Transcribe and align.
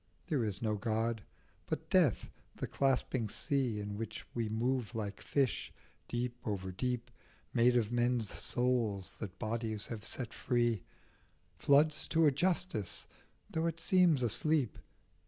There 0.25 0.43
is 0.43 0.63
no 0.63 0.77
God; 0.77 1.21
but 1.67 1.91
death, 1.91 2.31
the 2.55 2.65
clasping 2.65 3.29
sea, 3.29 3.79
In 3.79 3.97
which 3.99 4.25
we 4.33 4.49
move 4.49 4.95
like 4.95 5.21
fish, 5.21 5.71
deep 6.07 6.35
over 6.43 6.71
deep, 6.71 7.11
Made 7.53 7.75
of 7.77 7.91
men's 7.91 8.33
souls 8.33 9.11
that 9.19 9.37
bodies 9.37 9.85
have 9.85 10.03
set 10.03 10.33
free, 10.33 10.81
Floods 11.59 12.07
to 12.07 12.25
a 12.25 12.31
Justice 12.31 13.05
though 13.51 13.67
it 13.67 13.79
seems 13.79 14.23
asleep. 14.23 14.79